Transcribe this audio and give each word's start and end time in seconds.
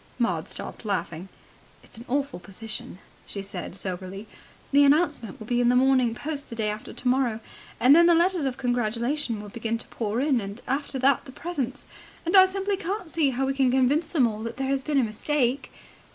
Maud 0.17 0.47
stopped 0.49 0.83
laughing. 0.83 1.29
"It's 1.83 1.95
an 1.95 2.05
awful 2.07 2.39
position," 2.39 2.97
she 3.27 3.43
said 3.43 3.75
soberly. 3.75 4.25
"The 4.71 4.83
announcement 4.83 5.39
will 5.39 5.45
be 5.45 5.61
in 5.61 5.69
the 5.69 5.75
Morning 5.75 6.15
Post 6.15 6.49
the 6.49 6.55
day 6.55 6.71
after 6.71 6.91
tomorrow. 6.91 7.39
And 7.79 7.95
then 7.95 8.07
the 8.07 8.15
letters 8.15 8.45
of 8.45 8.57
congratulation 8.57 9.39
will 9.39 9.49
begin 9.49 9.77
to 9.77 9.87
pour 9.89 10.19
in. 10.19 10.41
And 10.41 10.59
after 10.67 10.97
that 10.97 11.25
the 11.25 11.31
presents. 11.31 11.85
And 12.25 12.35
I 12.35 12.45
simply 12.45 12.77
can't 12.77 13.11
see 13.11 13.29
how 13.29 13.45
we 13.45 13.53
can 13.53 13.69
convince 13.69 14.07
them 14.07 14.25
all 14.25 14.41
that 14.41 14.57
there 14.57 14.69
has 14.69 14.81
been 14.81 14.97
a 14.99 15.03
mistake." 15.03 15.71